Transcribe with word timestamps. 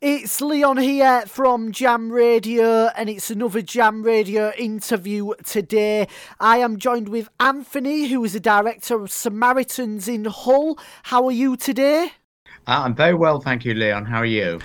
It's 0.00 0.40
Leon 0.40 0.76
here 0.76 1.24
from 1.26 1.72
Jam 1.72 2.12
Radio, 2.12 2.86
and 2.96 3.08
it's 3.08 3.32
another 3.32 3.60
Jam 3.62 4.04
Radio 4.04 4.52
interview 4.52 5.32
today. 5.42 6.06
I 6.38 6.58
am 6.58 6.76
joined 6.76 7.08
with 7.08 7.28
Anthony, 7.40 8.06
who 8.06 8.22
is 8.22 8.34
the 8.34 8.38
director 8.38 9.02
of 9.02 9.10
Samaritans 9.10 10.06
in 10.06 10.26
Hull. 10.26 10.78
How 11.02 11.26
are 11.26 11.32
you 11.32 11.56
today? 11.56 12.12
Uh, 12.68 12.82
I'm 12.84 12.94
very 12.94 13.14
well, 13.14 13.40
thank 13.40 13.64
you, 13.64 13.74
Leon. 13.74 14.04
How 14.04 14.18
are 14.18 14.24
you? 14.24 14.60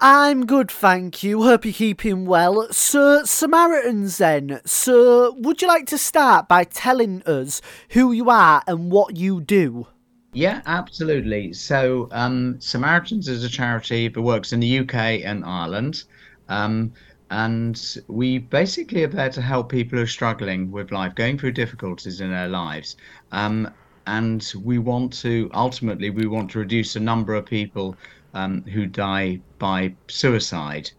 I'm 0.00 0.44
good, 0.44 0.72
thank 0.72 1.22
you. 1.22 1.44
Hope 1.44 1.64
you're 1.64 1.72
keeping 1.72 2.26
well. 2.26 2.66
So, 2.72 3.22
Samaritans, 3.22 4.18
then. 4.18 4.60
So, 4.66 5.36
would 5.38 5.62
you 5.62 5.68
like 5.68 5.86
to 5.86 5.98
start 5.98 6.48
by 6.48 6.64
telling 6.64 7.22
us 7.26 7.62
who 7.90 8.10
you 8.10 8.28
are 8.28 8.64
and 8.66 8.90
what 8.90 9.16
you 9.16 9.40
do? 9.40 9.86
Yeah, 10.34 10.62
absolutely. 10.66 11.52
So, 11.52 12.08
um, 12.10 12.60
Samaritans 12.60 13.28
is 13.28 13.44
a 13.44 13.48
charity 13.48 14.08
that 14.08 14.20
works 14.20 14.52
in 14.52 14.58
the 14.58 14.80
UK 14.80 15.22
and 15.24 15.44
Ireland. 15.44 16.02
Um, 16.48 16.92
and 17.30 17.80
we 18.08 18.38
basically 18.38 19.04
are 19.04 19.08
there 19.08 19.30
to 19.30 19.40
help 19.40 19.70
people 19.70 19.96
who 19.96 20.04
are 20.04 20.08
struggling 20.08 20.72
with 20.72 20.90
life, 20.90 21.14
going 21.14 21.38
through 21.38 21.52
difficulties 21.52 22.20
in 22.20 22.30
their 22.30 22.48
lives. 22.48 22.96
Um, 23.30 23.70
and 24.08 24.52
we 24.60 24.78
want 24.78 25.12
to, 25.22 25.50
ultimately, 25.54 26.10
we 26.10 26.26
want 26.26 26.50
to 26.50 26.58
reduce 26.58 26.94
the 26.94 27.00
number 27.00 27.34
of 27.34 27.46
people 27.46 27.96
um, 28.34 28.62
who 28.64 28.86
die 28.86 29.40
by 29.60 29.94
suicide. 30.08 30.90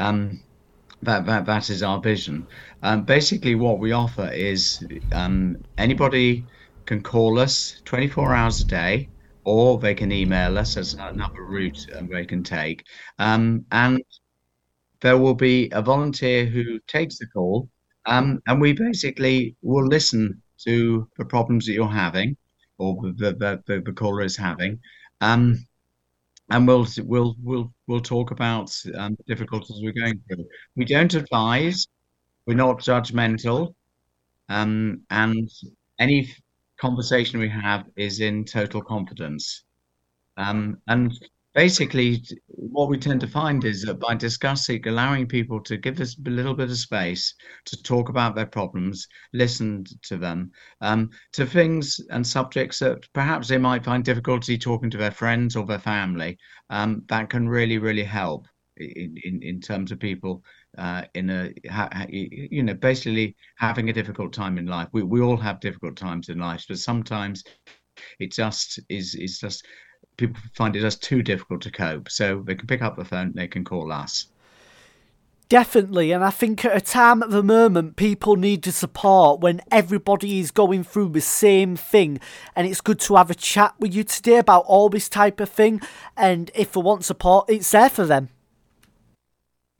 Um, 0.00 0.40
that, 1.02 1.26
that, 1.26 1.46
that 1.46 1.70
is 1.70 1.82
our 1.84 2.00
vision. 2.00 2.44
Um, 2.82 3.04
basically, 3.04 3.54
what 3.54 3.78
we 3.78 3.92
offer 3.92 4.28
is 4.32 4.84
anybody 5.78 6.44
can 6.90 7.00
call 7.00 7.38
us 7.38 7.80
24 7.84 8.34
hours 8.34 8.62
a 8.62 8.64
day, 8.64 9.08
or 9.44 9.78
they 9.78 9.94
can 9.94 10.10
email 10.10 10.58
us. 10.58 10.76
as 10.76 10.94
another 10.94 11.44
route 11.44 11.86
they 12.10 12.26
can 12.26 12.42
take. 12.42 12.82
Um, 13.20 13.64
and 13.70 14.02
there 15.00 15.16
will 15.16 15.36
be 15.36 15.68
a 15.70 15.82
volunteer 15.82 16.46
who 16.46 16.80
takes 16.88 17.16
the 17.20 17.26
call, 17.28 17.68
um, 18.06 18.42
and 18.48 18.60
we 18.60 18.72
basically 18.72 19.54
will 19.62 19.86
listen 19.86 20.42
to 20.64 21.08
the 21.16 21.24
problems 21.24 21.66
that 21.66 21.74
you're 21.74 21.86
having, 22.06 22.36
or 22.78 23.00
the 23.18 23.34
the, 23.42 23.62
the, 23.68 23.80
the 23.82 23.92
caller 23.92 24.22
is 24.22 24.36
having. 24.36 24.80
Um, 25.20 25.64
and 26.48 26.66
we'll 26.66 26.88
we'll 27.04 27.36
we'll 27.40 27.72
we'll 27.86 28.00
talk 28.00 28.32
about 28.32 28.76
um, 28.96 29.16
difficulties 29.28 29.78
we're 29.80 29.92
going 29.92 30.20
through. 30.26 30.44
We 30.74 30.86
don't 30.86 31.14
advise. 31.14 31.86
We're 32.46 32.54
not 32.64 32.80
judgmental, 32.80 33.74
um, 34.48 35.02
and 35.08 35.48
any 36.00 36.34
conversation 36.80 37.38
we 37.38 37.48
have 37.48 37.84
is 37.96 38.20
in 38.20 38.44
total 38.44 38.82
confidence. 38.82 39.64
Um, 40.36 40.78
and 40.88 41.12
basically, 41.54 42.24
what 42.46 42.88
we 42.88 42.98
tend 42.98 43.20
to 43.20 43.26
find 43.26 43.64
is 43.64 43.82
that 43.82 44.00
by 44.00 44.14
discussing, 44.14 44.86
allowing 44.86 45.26
people 45.26 45.60
to 45.64 45.76
give 45.76 46.00
us 46.00 46.16
a 46.26 46.30
little 46.30 46.54
bit 46.54 46.70
of 46.70 46.76
space 46.76 47.34
to 47.66 47.82
talk 47.82 48.08
about 48.08 48.34
their 48.34 48.46
problems, 48.46 49.06
listen 49.32 49.84
to 50.02 50.16
them, 50.16 50.50
um, 50.80 51.10
to 51.32 51.44
things 51.44 52.00
and 52.10 52.26
subjects 52.26 52.78
that 52.78 53.06
perhaps 53.12 53.48
they 53.48 53.58
might 53.58 53.84
find 53.84 54.04
difficulty 54.04 54.56
talking 54.56 54.90
to 54.90 54.98
their 54.98 55.10
friends 55.10 55.56
or 55.56 55.66
their 55.66 55.78
family, 55.78 56.38
um, 56.70 57.02
that 57.08 57.28
can 57.28 57.48
really, 57.48 57.78
really 57.78 58.04
help 58.04 58.46
in, 58.80 59.16
in, 59.24 59.42
in 59.42 59.60
terms 59.60 59.92
of 59.92 59.98
people 59.98 60.42
uh, 60.78 61.02
in 61.14 61.30
a 61.30 61.52
you 62.08 62.62
know 62.62 62.74
basically 62.74 63.36
having 63.56 63.90
a 63.90 63.92
difficult 63.92 64.32
time 64.32 64.58
in 64.58 64.66
life. 64.66 64.88
We 64.92 65.02
we 65.02 65.20
all 65.20 65.36
have 65.36 65.60
difficult 65.60 65.96
times 65.96 66.28
in 66.28 66.38
life, 66.38 66.64
but 66.68 66.78
sometimes 66.78 67.44
it 68.18 68.32
just 68.32 68.80
is 68.88 69.14
is 69.14 69.38
just 69.38 69.66
people 70.16 70.40
find 70.54 70.76
it 70.76 70.80
just 70.80 71.02
too 71.02 71.22
difficult 71.22 71.62
to 71.62 71.70
cope. 71.70 72.10
So 72.10 72.42
they 72.46 72.54
can 72.54 72.66
pick 72.66 72.82
up 72.82 72.96
the 72.96 73.04
phone, 73.04 73.32
they 73.34 73.48
can 73.48 73.64
call 73.64 73.92
us. 73.92 74.26
Definitely, 75.48 76.12
and 76.12 76.22
I 76.22 76.30
think 76.30 76.64
at 76.64 76.76
a 76.76 76.80
time 76.80 77.24
at 77.24 77.30
the 77.30 77.42
moment, 77.42 77.96
people 77.96 78.36
need 78.36 78.62
the 78.62 78.70
support 78.70 79.40
when 79.40 79.60
everybody 79.72 80.38
is 80.38 80.52
going 80.52 80.84
through 80.84 81.08
the 81.08 81.20
same 81.20 81.74
thing, 81.74 82.20
and 82.54 82.68
it's 82.68 82.80
good 82.80 83.00
to 83.00 83.16
have 83.16 83.32
a 83.32 83.34
chat 83.34 83.74
with 83.80 83.92
you 83.92 84.04
today 84.04 84.36
about 84.36 84.64
all 84.68 84.88
this 84.88 85.08
type 85.08 85.40
of 85.40 85.48
thing. 85.48 85.80
And 86.16 86.52
if 86.54 86.70
they 86.70 86.80
want 86.80 87.04
support, 87.04 87.50
it's 87.50 87.72
there 87.72 87.90
for 87.90 88.06
them. 88.06 88.28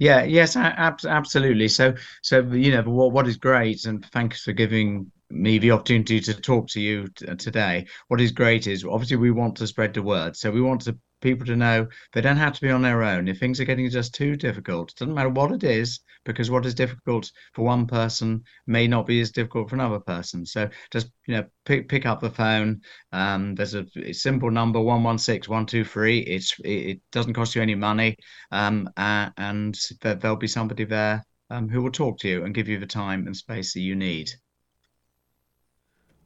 Yeah, 0.00 0.24
yes, 0.24 0.56
ab- 0.56 1.04
absolutely. 1.06 1.68
So, 1.68 1.94
so 2.22 2.40
you 2.40 2.72
know, 2.72 2.82
what 2.82 3.12
what 3.12 3.28
is 3.28 3.36
great, 3.36 3.84
and 3.84 4.04
thanks 4.06 4.42
for 4.42 4.52
giving 4.52 5.12
me 5.30 5.58
the 5.58 5.70
opportunity 5.72 6.20
to 6.20 6.34
talk 6.34 6.68
to 6.70 6.80
you 6.80 7.06
t- 7.08 7.26
today. 7.36 7.86
What 8.08 8.20
is 8.20 8.32
great 8.32 8.66
is 8.66 8.84
obviously 8.84 9.18
we 9.18 9.30
want 9.30 9.56
to 9.58 9.66
spread 9.66 9.94
the 9.94 10.02
word, 10.02 10.36
so 10.36 10.50
we 10.50 10.62
want 10.62 10.80
to 10.82 10.98
people 11.20 11.46
to 11.46 11.56
know 11.56 11.86
they 12.12 12.20
don't 12.20 12.36
have 12.36 12.54
to 12.54 12.60
be 12.60 12.70
on 12.70 12.82
their 12.82 13.02
own. 13.02 13.28
If 13.28 13.38
things 13.38 13.60
are 13.60 13.64
getting 13.64 13.88
just 13.90 14.14
too 14.14 14.36
difficult, 14.36 14.90
it 14.90 14.96
doesn't 14.96 15.14
matter 15.14 15.28
what 15.28 15.52
it 15.52 15.64
is, 15.64 16.00
because 16.24 16.50
what 16.50 16.66
is 16.66 16.74
difficult 16.74 17.30
for 17.54 17.64
one 17.64 17.86
person 17.86 18.42
may 18.66 18.86
not 18.86 19.06
be 19.06 19.20
as 19.20 19.30
difficult 19.30 19.68
for 19.68 19.76
another 19.76 20.00
person. 20.00 20.44
So 20.44 20.68
just 20.90 21.10
you 21.26 21.36
know 21.36 21.44
pick 21.64 21.88
pick 21.88 22.06
up 22.06 22.20
the 22.20 22.30
phone. 22.30 22.80
Um, 23.12 23.54
there's 23.54 23.74
a, 23.74 23.86
simple 24.12 24.50
number 24.50 24.80
one 24.80 25.02
one 25.02 25.18
six 25.18 25.48
one 25.48 25.66
two 25.66 25.84
three. 25.84 26.20
It's 26.20 26.58
it, 26.60 26.68
it, 26.68 27.00
doesn't 27.12 27.34
cost 27.34 27.54
you 27.54 27.62
any 27.62 27.74
money, 27.74 28.16
um, 28.50 28.88
uh, 28.96 29.30
and 29.36 29.78
there, 30.02 30.14
there'll 30.14 30.36
be 30.36 30.46
somebody 30.46 30.84
there 30.84 31.24
um, 31.50 31.68
who 31.68 31.82
will 31.82 31.92
talk 31.92 32.18
to 32.20 32.28
you 32.28 32.44
and 32.44 32.54
give 32.54 32.68
you 32.68 32.78
the 32.78 32.86
time 32.86 33.26
and 33.26 33.36
space 33.36 33.74
that 33.74 33.80
you 33.80 33.94
need. 33.94 34.30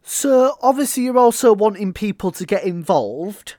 So 0.02 0.56
obviously 0.60 1.04
you're 1.04 1.16
also 1.16 1.54
wanting 1.54 1.94
people 1.94 2.30
to 2.32 2.44
get 2.44 2.64
involved. 2.64 3.56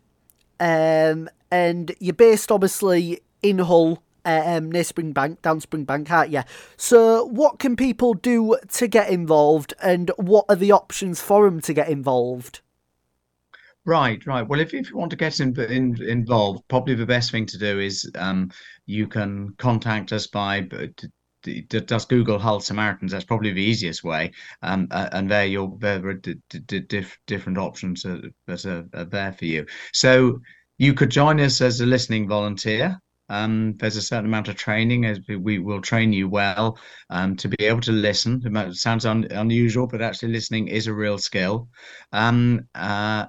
Um, 0.59 1.29
and 1.51 1.95
you're 1.99 2.13
based 2.13 2.51
obviously 2.51 3.21
in 3.41 3.59
Hull, 3.59 4.01
um, 4.25 4.71
near 4.71 4.83
Springbank, 4.83 5.41
down 5.41 5.61
Springbank, 5.61 6.09
aren't 6.09 6.31
you? 6.31 6.41
So, 6.77 7.25
what 7.25 7.59
can 7.59 7.75
people 7.75 8.13
do 8.13 8.57
to 8.73 8.87
get 8.87 9.09
involved, 9.09 9.73
and 9.81 10.11
what 10.17 10.45
are 10.49 10.55
the 10.55 10.71
options 10.71 11.21
for 11.21 11.49
them 11.49 11.61
to 11.61 11.73
get 11.73 11.89
involved? 11.89 12.61
Right, 13.85 14.25
right. 14.25 14.41
Well, 14.41 14.59
if, 14.59 14.73
if 14.73 14.89
you 14.89 14.97
want 14.97 15.11
to 15.11 15.15
get 15.15 15.39
in, 15.39 15.59
in, 15.59 16.01
involved, 16.01 16.67
probably 16.69 16.95
the 16.95 17.05
best 17.05 17.29
thing 17.29 17.45
to 17.45 17.57
do 17.57 17.79
is 17.79 18.09
um, 18.15 18.49
you 18.87 19.07
can 19.07 19.53
contact 19.59 20.11
us 20.11 20.25
by 20.25 20.67
just 21.69 22.09
Google 22.09 22.39
Hull 22.39 22.59
Samaritans. 22.59 23.11
That's 23.11 23.25
probably 23.25 23.51
the 23.51 23.61
easiest 23.61 24.03
way. 24.03 24.31
Um, 24.61 24.87
and 24.91 25.29
there 25.29 25.45
you'll 25.45 25.77
there 25.77 26.05
are 26.07 26.13
d- 26.13 26.35
d- 26.49 26.79
diff- 26.81 27.19
different 27.27 27.57
options 27.57 28.03
that 28.03 28.65
are, 28.65 28.85
are, 28.93 29.05
there 29.05 29.33
for 29.33 29.45
you. 29.45 29.65
So 29.93 30.41
you 30.77 30.93
could 30.93 31.09
join 31.09 31.39
us 31.39 31.61
as 31.61 31.81
a 31.81 31.85
listening 31.85 32.27
volunteer. 32.27 32.99
Um, 33.27 33.75
there's 33.77 33.95
a 33.95 34.01
certain 34.01 34.25
amount 34.25 34.49
of 34.49 34.55
training 34.55 35.05
as 35.05 35.19
we 35.27 35.57
will 35.57 35.81
train 35.81 36.13
you 36.13 36.29
well 36.29 36.77
um, 37.09 37.35
to 37.37 37.47
be 37.47 37.65
able 37.65 37.81
to 37.81 37.91
listen. 37.91 38.41
It 38.45 38.75
sounds 38.75 39.05
un- 39.05 39.27
unusual, 39.31 39.87
but 39.87 40.01
actually 40.01 40.33
listening 40.33 40.67
is 40.67 40.87
a 40.87 40.93
real 40.93 41.17
skill. 41.17 41.69
Um, 42.11 42.67
uh, 42.75 43.25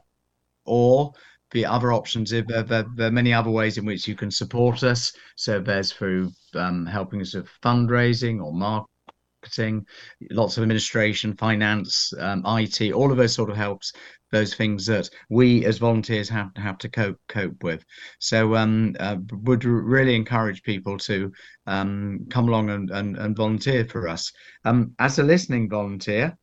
or 0.67 1.13
the 1.53 1.65
other 1.65 1.93
options, 1.93 2.31
there, 2.31 2.43
there, 2.43 2.63
there, 2.63 3.09
are 3.09 3.11
many 3.11 3.33
other 3.33 3.51
ways 3.51 3.79
in 3.79 3.85
which 3.85 4.09
you 4.09 4.15
can 4.15 4.31
support 4.31 4.83
us. 4.83 5.13
So 5.37 5.61
there's 5.61 5.93
through 5.93 6.33
um, 6.55 6.87
helping 6.87 7.21
us 7.21 7.35
with 7.35 7.49
fundraising 7.63 8.43
or 8.45 8.53
marketing, 8.53 9.87
lots 10.31 10.57
of 10.57 10.63
administration, 10.63 11.37
finance, 11.37 12.13
um, 12.19 12.43
IT, 12.47 12.93
all 12.93 13.13
of 13.13 13.17
those 13.17 13.35
sort 13.35 13.51
of 13.51 13.57
helps. 13.57 13.93
Those 14.33 14.55
things 14.55 14.85
that 14.87 15.09
we 15.31 15.65
as 15.65 15.79
volunteers 15.79 16.29
have 16.31 16.53
to 16.55 16.61
have 16.61 16.79
to 16.79 16.89
cope 16.89 17.21
cope 17.29 17.63
with. 17.63 17.85
So 18.19 18.57
um, 18.57 18.97
uh, 18.99 19.19
would 19.31 19.65
really 19.65 20.17
encourage 20.17 20.65
people 20.65 20.99
to 20.99 21.33
um, 21.69 22.27
come 22.29 22.49
along 22.49 22.71
and, 22.71 22.91
and, 22.91 23.17
and 23.17 23.37
volunteer 23.37 23.85
for 23.85 24.09
us. 24.09 24.33
Um, 24.65 24.95
as 24.99 25.21
a 25.21 25.23
listening 25.23 25.71
volunteer, 25.71 26.37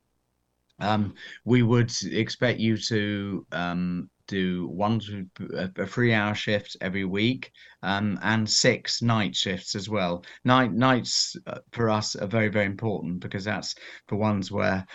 um, 0.79 1.13
we 1.43 1.61
would 1.61 1.91
expect 2.03 2.59
you 2.59 2.77
to 2.77 3.45
um, 3.51 4.09
do 4.27 4.67
one 4.67 4.99
to 4.99 5.27
a 5.77 5.85
three 5.85 6.13
hour 6.13 6.33
shift 6.33 6.77
every 6.81 7.05
week 7.05 7.51
um, 7.81 8.19
and 8.21 8.49
six 8.49 9.01
night 9.01 9.35
shifts 9.35 9.75
as 9.75 9.89
well. 9.89 10.23
Night 10.43 10.71
nights 10.71 11.35
uh, 11.47 11.59
for 11.71 11.89
us 11.89 12.15
are 12.15 12.27
very 12.27 12.49
very 12.49 12.65
important 12.65 13.19
because 13.19 13.43
that's 13.43 13.75
the 14.07 14.15
ones 14.15 14.51
where 14.51 14.85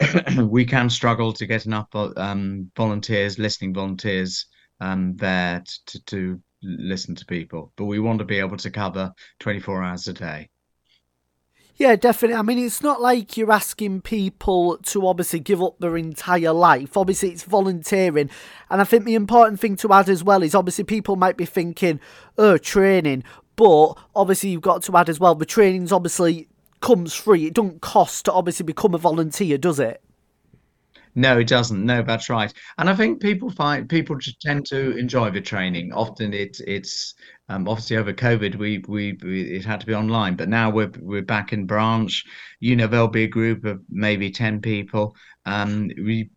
we 0.42 0.64
can 0.64 0.88
struggle 0.88 1.32
to 1.32 1.46
get 1.46 1.66
enough 1.66 1.88
um, 1.94 2.70
volunteers 2.76 3.38
listening 3.38 3.74
volunteers 3.74 4.46
um, 4.80 5.16
there 5.16 5.62
to, 5.86 6.04
to 6.04 6.40
listen 6.62 7.14
to 7.14 7.26
people. 7.26 7.72
But 7.76 7.84
we 7.84 8.00
want 8.00 8.18
to 8.20 8.24
be 8.24 8.38
able 8.38 8.56
to 8.58 8.70
cover 8.70 9.12
24 9.40 9.82
hours 9.82 10.08
a 10.08 10.14
day 10.14 10.48
yeah, 11.80 11.96
definitely. 11.96 12.36
I 12.36 12.42
mean, 12.42 12.58
it's 12.58 12.82
not 12.82 13.00
like 13.00 13.38
you're 13.38 13.50
asking 13.50 14.02
people 14.02 14.76
to 14.76 15.06
obviously 15.06 15.40
give 15.40 15.62
up 15.62 15.78
their 15.78 15.96
entire 15.96 16.52
life. 16.52 16.94
Obviously, 16.94 17.30
it's 17.30 17.44
volunteering. 17.44 18.28
And 18.68 18.82
I 18.82 18.84
think 18.84 19.06
the 19.06 19.14
important 19.14 19.60
thing 19.60 19.76
to 19.76 19.90
add 19.94 20.10
as 20.10 20.22
well 20.22 20.42
is 20.42 20.54
obviously 20.54 20.84
people 20.84 21.16
might 21.16 21.38
be 21.38 21.46
thinking, 21.46 21.98
oh, 22.36 22.58
training. 22.58 23.24
But 23.56 23.94
obviously, 24.14 24.50
you've 24.50 24.60
got 24.60 24.82
to 24.82 24.96
add 24.98 25.08
as 25.08 25.18
well, 25.18 25.34
the 25.34 25.46
training's 25.46 25.90
obviously 25.90 26.48
comes 26.82 27.14
free. 27.14 27.46
It 27.46 27.54
doesn't 27.54 27.80
cost 27.80 28.26
to 28.26 28.32
obviously 28.34 28.66
become 28.66 28.94
a 28.94 28.98
volunteer, 28.98 29.56
does 29.56 29.80
it? 29.80 30.02
No, 31.14 31.38
it 31.38 31.48
doesn't. 31.48 31.84
No, 31.84 32.02
that's 32.02 32.28
right. 32.28 32.52
And 32.78 32.88
I 32.88 32.94
think 32.94 33.20
people 33.20 33.50
find 33.50 33.88
people 33.88 34.16
just 34.16 34.40
tend 34.40 34.66
to 34.66 34.96
enjoy 34.96 35.30
the 35.30 35.40
training. 35.40 35.92
Often 35.92 36.34
it's 36.34 36.60
it's 36.60 37.14
um, 37.48 37.66
obviously 37.68 37.96
over 37.96 38.12
COVID 38.12 38.56
we, 38.56 38.78
we 38.86 39.18
we 39.22 39.42
it 39.56 39.64
had 39.64 39.80
to 39.80 39.86
be 39.86 39.94
online, 39.94 40.36
but 40.36 40.48
now 40.48 40.70
we're 40.70 40.92
we're 41.00 41.22
back 41.22 41.52
in 41.52 41.66
branch. 41.66 42.24
You 42.60 42.76
know, 42.76 42.86
there'll 42.86 43.08
be 43.08 43.24
a 43.24 43.28
group 43.28 43.64
of 43.64 43.80
maybe 43.88 44.30
ten 44.30 44.60
people. 44.60 45.16
Um, 45.46 45.90
we 45.96 46.30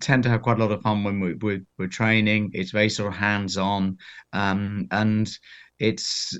tend 0.00 0.22
to 0.24 0.28
have 0.30 0.42
quite 0.42 0.58
a 0.58 0.60
lot 0.64 0.72
of 0.72 0.82
fun 0.82 1.04
when 1.04 1.20
we, 1.20 1.34
we're, 1.34 1.62
we're 1.78 1.86
training. 1.86 2.50
It's 2.54 2.70
very 2.70 2.88
sort 2.88 3.12
of 3.12 3.18
hands 3.18 3.56
on, 3.58 3.98
um, 4.32 4.86
and 4.90 5.30
it's 5.78 6.38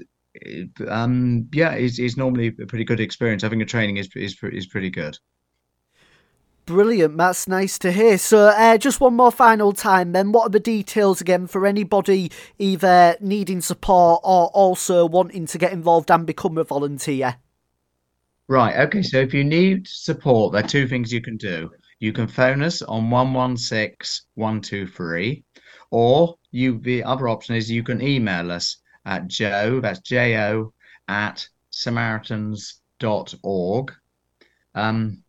um, 0.89 1.49
yeah, 1.53 1.73
it's, 1.73 1.99
it's 1.99 2.17
normally 2.17 2.49
a 2.49 2.67
pretty 2.67 2.85
good 2.85 3.01
experience. 3.01 3.43
Having 3.43 3.63
a 3.63 3.67
training 3.67 3.97
is 3.97 4.09
is 4.17 4.37
is 4.43 4.67
pretty 4.67 4.91
good. 4.91 5.17
Brilliant, 6.71 7.17
that's 7.17 7.49
nice 7.49 7.81
to 7.81 7.91
hear. 7.91 8.17
So, 8.17 8.47
uh, 8.47 8.79
just 8.79 9.01
one 9.01 9.17
more 9.17 9.33
final 9.33 9.73
time 9.73 10.13
then. 10.13 10.31
What 10.31 10.47
are 10.47 10.51
the 10.51 10.61
details 10.61 11.21
again 11.21 11.49
for 11.49 11.67
anybody 11.67 12.31
either 12.61 13.17
needing 13.19 13.61
support 13.61 14.21
or 14.23 14.47
also 14.55 15.05
wanting 15.05 15.47
to 15.47 15.59
get 15.59 15.73
involved 15.73 16.13
and 16.13 16.25
become 16.25 16.57
a 16.59 16.63
volunteer? 16.63 17.39
Right, 18.47 18.77
okay, 18.87 19.03
so 19.03 19.19
if 19.19 19.35
you 19.35 19.43
need 19.43 19.89
support, 19.89 20.53
there 20.53 20.65
are 20.65 20.69
two 20.69 20.87
things 20.87 21.13
you 21.13 21.21
can 21.21 21.37
do. 21.37 21.73
You 21.99 22.13
can 22.13 22.29
phone 22.29 22.63
us 22.63 22.83
on 22.83 23.11
116 23.11 24.29
123, 24.37 25.43
or 25.91 26.37
you 26.53 26.79
the 26.79 27.03
other 27.03 27.27
option 27.27 27.57
is 27.57 27.69
you 27.69 27.83
can 27.83 28.01
email 28.01 28.53
us 28.53 28.77
at 29.07 29.27
jo, 29.27 29.81
that's 29.81 29.99
J 30.03 30.39
O, 30.39 30.73
at 31.09 31.49
samaritans.org. 31.71 33.93
Um, 34.77 35.25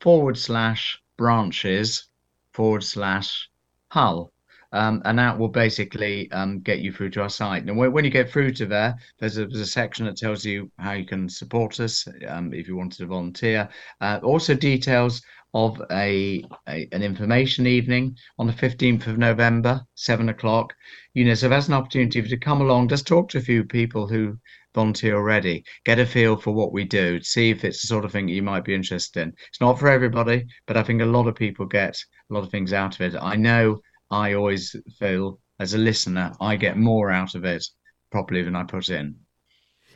forward 0.00 0.38
slash 0.38 1.02
branches 1.16 2.04
forward 2.52 2.84
slash 2.84 3.50
Hull. 3.88 4.32
Um, 4.72 5.02
and 5.04 5.18
that 5.18 5.38
will 5.38 5.48
basically 5.48 6.30
um, 6.30 6.60
get 6.60 6.78
you 6.78 6.92
through 6.92 7.10
to 7.10 7.22
our 7.22 7.28
site. 7.28 7.64
And 7.64 7.76
when, 7.76 7.92
when 7.92 8.04
you 8.04 8.10
get 8.10 8.30
through 8.30 8.52
to 8.52 8.66
there, 8.66 8.94
there's 9.18 9.36
a, 9.36 9.46
there's 9.46 9.60
a, 9.60 9.66
section 9.66 10.06
that 10.06 10.16
tells 10.16 10.44
you 10.44 10.70
how 10.78 10.92
you 10.92 11.04
can 11.04 11.28
support 11.28 11.80
us 11.80 12.06
um, 12.28 12.54
if 12.54 12.68
you 12.68 12.76
wanted 12.76 12.98
to 12.98 13.06
volunteer. 13.06 13.68
Uh, 14.00 14.20
also 14.22 14.54
details 14.54 15.22
of 15.54 15.82
a, 15.90 16.44
a, 16.68 16.88
an 16.92 17.02
information 17.02 17.66
evening 17.66 18.16
on 18.38 18.46
the 18.46 18.52
15th 18.52 19.06
of 19.08 19.18
November, 19.18 19.84
seven 19.94 20.28
o'clock. 20.28 20.72
You 21.14 21.24
know, 21.24 21.34
so 21.34 21.48
that's 21.48 21.68
an 21.68 21.74
opportunity 21.74 22.22
to 22.22 22.36
come 22.36 22.60
along, 22.60 22.88
just 22.88 23.06
talk 23.06 23.28
to 23.30 23.38
a 23.38 23.42
few 23.42 23.64
people 23.64 24.06
who 24.06 24.38
volunteer 24.74 25.16
already, 25.16 25.64
get 25.84 25.98
a 25.98 26.06
feel 26.06 26.36
for 26.36 26.52
what 26.52 26.72
we 26.72 26.84
do, 26.84 27.20
see 27.22 27.50
if 27.50 27.64
it's 27.64 27.82
the 27.82 27.88
sort 27.88 28.04
of 28.04 28.12
thing 28.12 28.28
you 28.28 28.42
might 28.42 28.64
be 28.64 28.74
interested 28.74 29.20
in. 29.20 29.34
It's 29.48 29.60
not 29.60 29.78
for 29.78 29.88
everybody, 29.88 30.46
but 30.66 30.76
I 30.76 30.84
think 30.84 31.02
a 31.02 31.06
lot 31.06 31.26
of 31.26 31.34
people 31.34 31.66
get 31.66 31.96
a 32.30 32.34
lot 32.34 32.44
of 32.44 32.50
things 32.50 32.72
out 32.72 32.94
of 32.94 33.00
it. 33.00 33.18
I 33.20 33.34
know 33.34 33.80
I 34.10 34.34
always 34.34 34.74
feel 34.98 35.40
as 35.58 35.74
a 35.74 35.78
listener, 35.78 36.32
I 36.40 36.56
get 36.56 36.76
more 36.76 37.10
out 37.10 37.34
of 37.34 37.44
it 37.44 37.64
properly 38.10 38.42
than 38.42 38.56
I 38.56 38.64
put 38.64 38.88
in. 38.88 39.16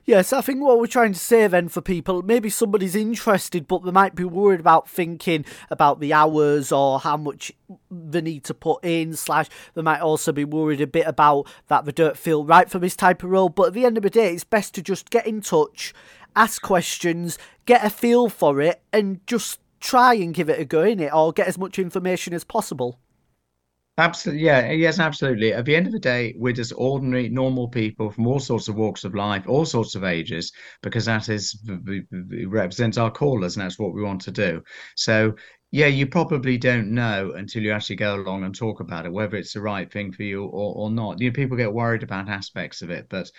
Yes, 0.06 0.34
I 0.34 0.42
think 0.42 0.60
what 0.60 0.78
we're 0.78 0.86
trying 0.86 1.14
to 1.14 1.18
say 1.18 1.46
then 1.46 1.70
for 1.70 1.80
people, 1.80 2.20
maybe 2.20 2.50
somebody's 2.50 2.94
interested, 2.94 3.66
but 3.66 3.82
they 3.84 3.90
might 3.90 4.14
be 4.14 4.24
worried 4.24 4.60
about 4.60 4.86
thinking 4.86 5.46
about 5.70 5.98
the 5.98 6.12
hours 6.12 6.70
or 6.70 7.00
how 7.00 7.16
much 7.16 7.50
they 7.90 8.20
need 8.20 8.44
to 8.44 8.52
put 8.52 8.84
in, 8.84 9.14
slash, 9.14 9.48
they 9.72 9.80
might 9.80 10.02
also 10.02 10.30
be 10.30 10.44
worried 10.44 10.82
a 10.82 10.86
bit 10.86 11.06
about 11.06 11.46
that 11.68 11.86
they 11.86 11.92
don't 11.92 12.18
feel 12.18 12.44
right 12.44 12.70
for 12.70 12.78
this 12.78 12.94
type 12.94 13.22
of 13.22 13.30
role. 13.30 13.48
But 13.48 13.68
at 13.68 13.72
the 13.72 13.86
end 13.86 13.96
of 13.96 14.02
the 14.02 14.10
day, 14.10 14.34
it's 14.34 14.44
best 14.44 14.74
to 14.74 14.82
just 14.82 15.08
get 15.08 15.26
in 15.26 15.40
touch, 15.40 15.94
ask 16.36 16.60
questions, 16.60 17.38
get 17.64 17.82
a 17.82 17.88
feel 17.88 18.28
for 18.28 18.60
it, 18.60 18.82
and 18.92 19.26
just 19.26 19.58
try 19.80 20.12
and 20.12 20.34
give 20.34 20.50
it 20.50 20.60
a 20.60 20.66
go 20.66 20.82
in 20.82 21.00
it, 21.00 21.14
or 21.14 21.32
get 21.32 21.48
as 21.48 21.56
much 21.56 21.78
information 21.78 22.34
as 22.34 22.44
possible. 22.44 22.98
Absolutely, 23.96 24.44
yeah, 24.44 24.72
yes, 24.72 24.98
absolutely. 24.98 25.52
At 25.52 25.64
the 25.66 25.76
end 25.76 25.86
of 25.86 25.92
the 25.92 26.00
day, 26.00 26.34
we're 26.36 26.52
just 26.52 26.72
ordinary, 26.76 27.28
normal 27.28 27.68
people 27.68 28.10
from 28.10 28.26
all 28.26 28.40
sorts 28.40 28.66
of 28.66 28.74
walks 28.74 29.04
of 29.04 29.14
life, 29.14 29.44
all 29.46 29.64
sorts 29.64 29.94
of 29.94 30.02
ages, 30.02 30.52
because 30.82 31.04
that 31.04 31.28
is 31.28 31.56
represents 32.46 32.98
our 32.98 33.10
callers, 33.12 33.56
and 33.56 33.64
that's 33.64 33.78
what 33.78 33.94
we 33.94 34.02
want 34.02 34.20
to 34.22 34.32
do. 34.32 34.62
So, 34.96 35.36
yeah, 35.70 35.86
you 35.86 36.08
probably 36.08 36.58
don't 36.58 36.90
know 36.92 37.32
until 37.36 37.62
you 37.62 37.70
actually 37.70 37.96
go 37.96 38.16
along 38.16 38.42
and 38.42 38.52
talk 38.54 38.80
about 38.80 39.06
it, 39.06 39.12
whether 39.12 39.36
it's 39.36 39.52
the 39.54 39.60
right 39.60 39.90
thing 39.92 40.10
for 40.12 40.24
you 40.24 40.44
or, 40.44 40.74
or 40.74 40.90
not. 40.90 41.20
You 41.20 41.30
know, 41.30 41.34
people 41.34 41.56
get 41.56 41.72
worried 41.72 42.02
about 42.02 42.28
aspects 42.28 42.82
of 42.82 42.90
it, 42.90 43.06
but 43.08 43.30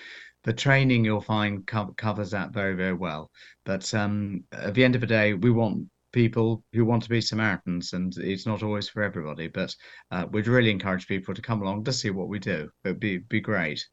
the 0.44 0.54
training 0.54 1.04
you'll 1.04 1.20
find 1.22 1.68
co- 1.68 1.94
covers 1.98 2.32
that 2.32 2.54
very, 2.54 2.76
very 2.76 2.94
well. 2.94 3.30
But 3.66 3.94
um, 3.94 4.46
at 4.54 4.74
the 4.74 4.86
end 4.86 4.96
of 4.96 5.02
the 5.02 5.08
day, 5.08 5.34
we 5.34 5.52
want 5.52 5.88
people 6.16 6.64
who 6.74 6.86
want 6.86 7.04
to 7.04 7.10
be 7.10 7.22
Samaritans, 7.22 7.94
and 7.94 8.18
it's 8.18 8.48
not 8.48 8.64
always 8.64 8.90
for 8.90 9.04
everybody. 9.04 9.48
But 9.48 9.76
uh, 10.10 10.26
we'd 10.32 10.48
really 10.48 10.72
encourage 10.72 11.08
people 11.08 11.36
to 11.36 11.42
come 11.42 11.62
along 11.62 11.84
to 11.84 11.94
see 11.94 12.10
what 12.10 12.30
we 12.30 12.40
do. 12.40 12.70
It'd 12.84 13.00
be 13.00 13.18
be 13.18 13.42
great. 13.42 13.86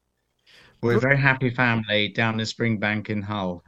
We're 0.81 0.97
a 0.97 0.99
very 0.99 1.17
happy 1.17 1.49
family 1.49 2.09
down 2.09 2.39
in 2.39 2.45
Springbank 2.45 3.09
in 3.09 3.21
Hull. 3.21 3.63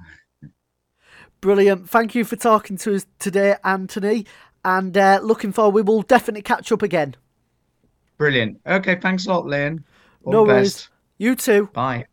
Brilliant. 1.39 1.89
Thank 1.89 2.15
you 2.15 2.25
for 2.25 2.35
talking 2.35 2.77
to 2.77 2.95
us 2.95 3.05
today, 3.19 3.55
Anthony. 3.63 4.25
And 4.63 4.97
uh, 4.97 5.19
looking 5.21 5.51
forward, 5.51 5.75
we 5.75 5.81
will 5.81 6.01
definitely 6.01 6.41
catch 6.41 6.71
up 6.71 6.81
again. 6.81 7.15
Brilliant. 8.17 8.59
Okay, 8.65 8.95
thanks 8.95 9.27
a 9.27 9.29
lot, 9.29 9.45
Lynn. 9.45 9.85
All 10.23 10.33
no 10.33 10.43
worries. 10.43 10.89
You 11.17 11.35
too. 11.35 11.69
Bye. 11.73 12.05